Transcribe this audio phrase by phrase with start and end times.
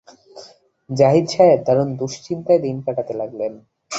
[0.89, 3.53] জাহিদ সাহেব দারুণ দুশ্চিন্তায় দিন কাটাতে লাগলেন।